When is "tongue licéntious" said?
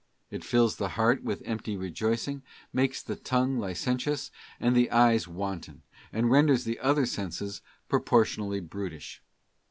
3.15-4.31